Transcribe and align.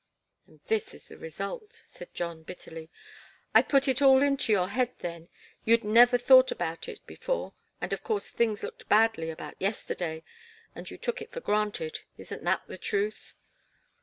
"And 0.47 0.59
this 0.65 0.95
is 0.95 1.09
the 1.09 1.17
result," 1.19 1.83
said 1.85 2.11
John, 2.15 2.41
bitterly. 2.41 2.89
"I 3.53 3.61
put 3.61 3.87
it 3.87 4.01
all 4.01 4.23
into 4.23 4.51
your 4.51 4.69
head 4.69 4.89
then. 5.01 5.29
You'd 5.63 5.83
never 5.83 6.17
thought 6.17 6.49
about 6.51 6.89
it 6.89 7.05
before. 7.05 7.53
And 7.79 7.93
of 7.93 8.03
course 8.03 8.29
things 8.31 8.63
looked 8.63 8.89
badly 8.89 9.29
about 9.29 9.61
yesterday 9.61 10.23
and 10.73 10.89
you 10.89 10.97
took 10.97 11.21
it 11.21 11.31
for 11.31 11.39
granted. 11.39 11.99
Isn't 12.17 12.43
that 12.45 12.63
the 12.65 12.79
truth?" 12.79 13.35